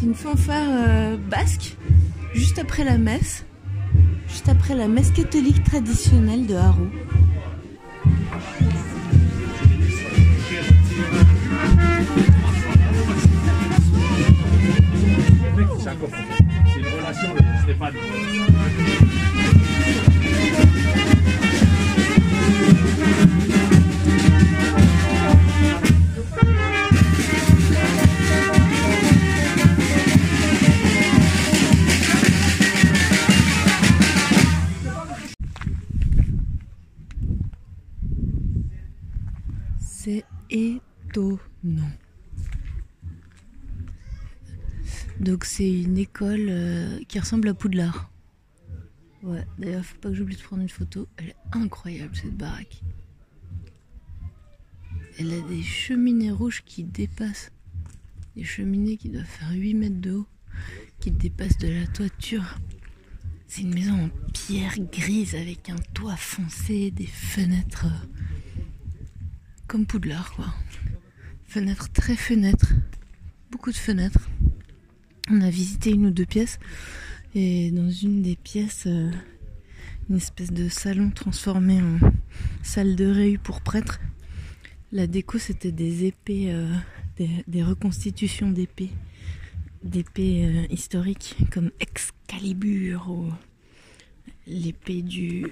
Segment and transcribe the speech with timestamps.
[0.00, 1.76] C'est une fanfare euh, basque,
[2.32, 3.44] juste après la messe.
[4.28, 6.86] Juste après la messe catholique traditionnelle de Haro.
[15.84, 17.94] C'est une relation de Stéphane.
[40.02, 41.90] C'est étonnant.
[45.20, 48.10] Donc c'est une école euh, qui ressemble à Poudlard.
[49.22, 51.06] Ouais, d'ailleurs faut pas que j'oublie de prendre une photo.
[51.18, 52.80] Elle est incroyable cette baraque.
[55.18, 57.52] Elle a des cheminées rouges qui dépassent.
[58.36, 60.26] Des cheminées qui doivent faire 8 mètres de haut.
[61.00, 62.58] Qui dépassent de la toiture.
[63.48, 67.84] C'est une maison en pierre grise avec un toit foncé, des fenêtres
[69.70, 70.46] comme Poudlard quoi.
[71.46, 72.72] Fenêtres très fenêtres.
[73.52, 74.28] Beaucoup de fenêtres.
[75.30, 76.58] On a visité une ou deux pièces
[77.36, 79.12] et dans une des pièces, euh,
[80.08, 82.00] une espèce de salon transformé en
[82.64, 84.00] salle de réu pour prêtres.
[84.90, 86.74] La déco c'était des épées, euh,
[87.46, 88.90] des, reconstitutions d'épées,
[89.84, 93.30] d'épées euh, historiques comme Excalibur ou
[94.48, 95.46] l'épée du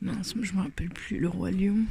[0.00, 1.84] mince, je me rappelle plus le roi lion.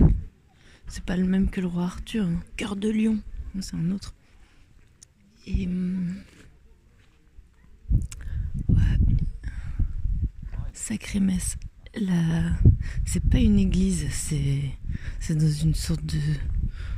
[0.87, 2.43] C'est pas le même que le roi Arthur, hein.
[2.57, 3.19] cœur de lion,
[3.59, 4.13] c'est un autre.
[5.47, 6.15] Et hum,
[8.69, 8.77] ouais.
[10.73, 11.57] sacrée messe.
[13.05, 16.19] C'est pas une église, c'est dans une sorte de.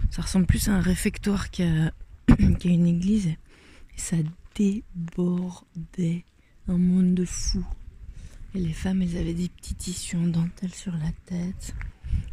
[0.10, 1.92] Ça ressemble plus à un réfectoire qu'à
[2.40, 3.28] une église.
[3.28, 4.18] Et ça
[4.56, 6.26] débordait
[6.68, 7.66] un monde de fou.
[8.56, 11.76] Et les femmes, elles avaient des petits tissus en dentelle sur la tête.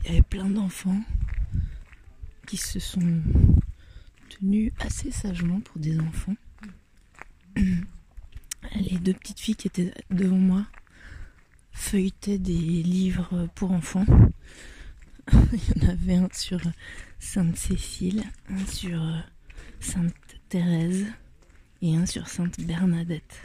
[0.05, 1.03] Il y avait plein d'enfants
[2.47, 3.23] qui se sont
[4.29, 6.37] tenus assez sagement pour des enfants.
[7.57, 10.67] Les deux petites filles qui étaient devant moi
[11.73, 14.07] feuilletaient des livres pour enfants.
[15.53, 16.61] Il y en avait un sur
[17.19, 19.01] Sainte Cécile, un sur
[19.81, 20.15] Sainte
[20.49, 21.07] Thérèse
[21.83, 23.43] et un sur Sainte Bernadette.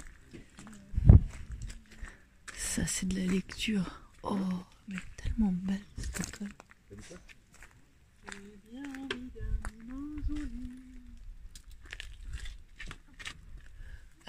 [2.55, 4.01] Ça, c'est de la lecture.
[4.23, 4.37] Oh,
[4.87, 6.49] mais tellement belle cette école.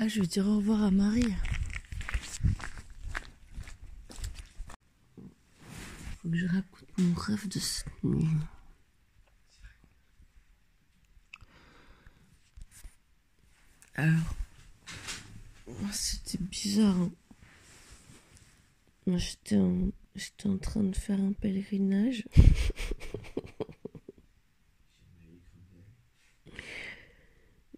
[0.02, 1.34] Ah, je vais dire au revoir à Marie.
[6.22, 8.26] Faut que je raconte mon rêve de cette nuit.
[13.94, 14.34] Alors,
[15.66, 17.10] oh, c'était bizarre.
[19.06, 22.24] Moi, j'étais en, j'étais en train de faire un pèlerinage.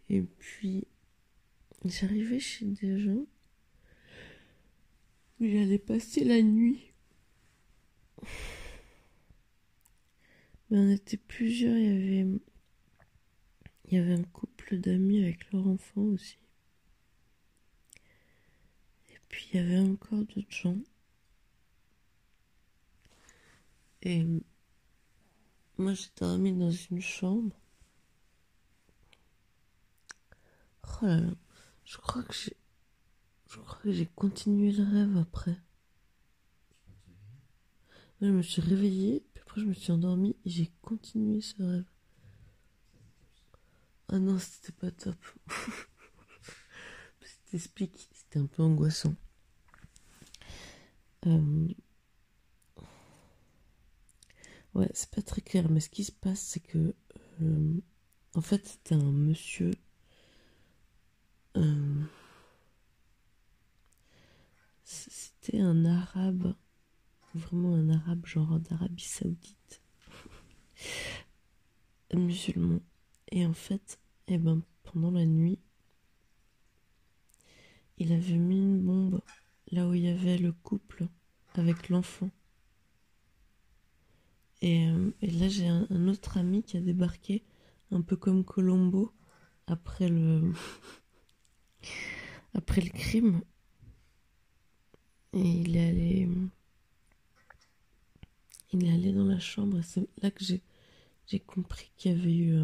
[0.09, 0.87] Et puis,
[1.85, 3.27] j'arrivais chez des gens
[5.41, 6.93] où j'allais passer la nuit.
[10.71, 12.41] Mais on était plusieurs, il y avait,
[13.87, 16.39] il y avait un couple d'amis avec leur enfant aussi.
[19.11, 20.79] Et puis il y avait encore d'autres gens.
[24.03, 24.25] Et
[25.79, 27.57] moi j'ai dormi dans une chambre.
[30.85, 31.31] Oh là là,
[31.93, 32.57] je crois que j'ai,
[33.51, 35.55] je crois que j'ai continué le rêve après.
[38.23, 41.85] Je me suis réveillée, puis après je me suis endormie et j'ai continué ce rêve.
[44.09, 45.17] Ah non, c'était pas top.
[47.51, 49.15] T'explique, c'était un peu angoissant.
[51.27, 51.69] Euh,
[54.75, 56.95] Ouais, c'est pas très clair, mais ce qui se passe, c'est que,
[57.43, 57.75] euh,
[58.35, 59.71] en fait, c'était un monsieur.
[61.57, 62.03] Euh,
[64.85, 66.55] C'était un arabe,
[67.35, 69.83] vraiment un arabe, genre d'Arabie Saoudite,
[72.15, 72.81] musulman.
[73.31, 75.59] Et en fait, eh ben, pendant la nuit,
[77.99, 79.21] il avait mis une bombe
[79.71, 81.07] là où il y avait le couple
[81.55, 82.31] avec l'enfant.
[84.61, 87.43] Et, euh, là, j'ai un autre ami qui a débarqué,
[87.91, 89.13] un peu comme Colombo,
[89.67, 90.53] après le,
[92.55, 93.43] après le crime.
[95.35, 96.29] Et il est allé,
[98.73, 99.79] il est allé dans la chambre.
[99.79, 100.63] et C'est là que j'ai,
[101.27, 102.59] j'ai compris qu'il y avait eu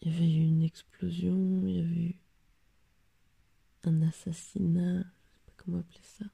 [0.00, 2.16] il y avait eu une explosion, il y avait eu
[3.84, 6.24] un assassinat, je sais pas comment appeler ça.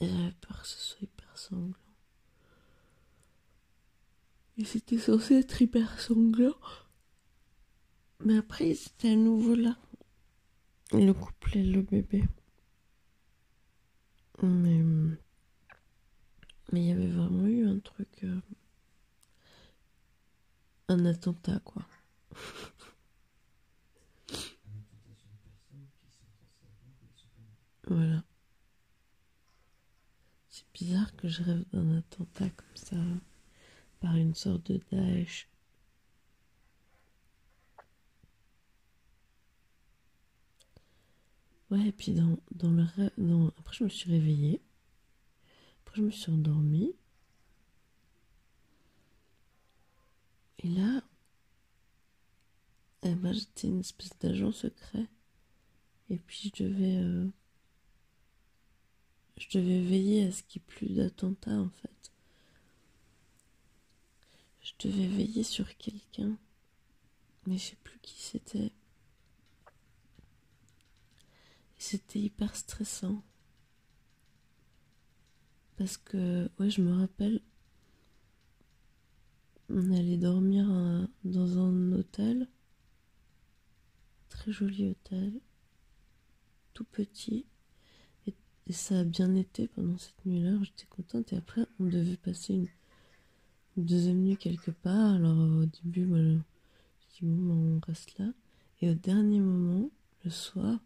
[0.00, 1.74] Et j'avais peur que ce soit hyper sanglant.
[4.58, 6.54] Et c'était censé être hyper sanglant.
[8.24, 9.76] Mais après, c'était à nouveau là.
[10.92, 12.24] Le couple et le bébé.
[14.42, 14.82] Mais.
[16.72, 18.08] Mais il y avait vraiment eu un truc.
[18.24, 18.40] euh,
[20.90, 21.86] un attentat, quoi.
[27.86, 28.22] Voilà.
[30.48, 32.96] C'est bizarre que je rêve d'un attentat comme ça,
[34.00, 35.48] par une sorte de Daesh.
[41.70, 43.10] Ouais, et puis dans, dans le rêve.
[43.58, 44.60] Après, je me suis réveillée.
[45.84, 46.94] Après, je me suis endormie.
[50.60, 51.02] Et là,
[53.02, 55.06] eh ben, j'étais une espèce d'agent secret.
[56.10, 56.96] Et puis, je devais.
[56.98, 57.26] euh,
[59.36, 62.12] je devais veiller à ce qu'il n'y ait plus d'attentats, en fait.
[64.62, 66.36] Je devais veiller sur quelqu'un.
[67.46, 68.58] Mais je sais plus qui c'était.
[68.58, 68.72] Et
[71.80, 73.24] C'était hyper stressant.
[75.78, 77.40] Parce que, ouais, je me rappelle,
[79.70, 82.48] on allait dormir euh, dans un hôtel.
[84.28, 85.40] Très joli hôtel.
[86.74, 87.46] Tout petit.
[88.26, 88.34] Et,
[88.72, 90.58] ça a bien été pendant cette nuit-là.
[90.62, 91.32] J'étais contente.
[91.32, 92.68] Et après, on devait passer une,
[93.78, 95.14] deuxième nuit quelque part.
[95.14, 96.36] Alors, euh, au début, je
[97.00, 98.30] je dis, bon, ben, on reste là.
[98.82, 99.88] Et au dernier moment,
[100.24, 100.78] le soir,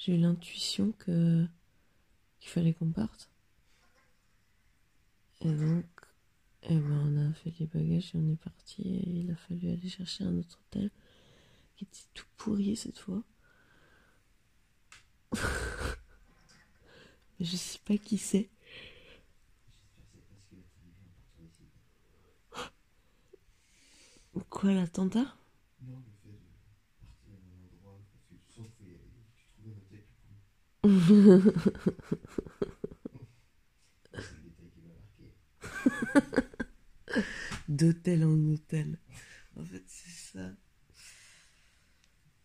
[0.00, 1.46] j'ai eu l'intuition que
[2.40, 3.28] qu'il fallait qu'on parte.
[5.42, 5.84] Et donc,
[6.62, 8.82] eh ben, on a fait les bagages et on est parti.
[8.82, 10.90] Il a fallu aller chercher un autre hôtel
[11.76, 13.22] qui était tout pourri cette fois.
[15.32, 15.38] Mais
[17.46, 18.48] je sais pas qui c'est.
[24.48, 25.36] Quoi, l'attentat
[25.82, 28.94] Non, le fait de partir à un endroit parce que tu sens qu'il faut y
[28.94, 30.02] aller, tu trouves un hôtel plus cool.
[30.02, 30.69] C'est le détail qui m'a marqué.
[37.68, 38.98] D'hôtel en hôtel.
[39.56, 40.50] En fait, c'est ça.